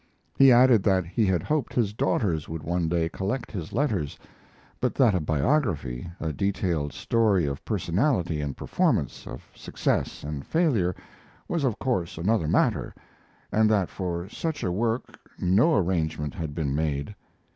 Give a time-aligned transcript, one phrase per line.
[0.35, 4.17] He added that he had hoped his daughters would one day collect his letters;
[4.79, 10.95] but that a biography a detailed story of personality and performance, of success and failure
[11.47, 12.95] was of course another matter,
[13.51, 17.13] and that for such a work no arrangement had been made.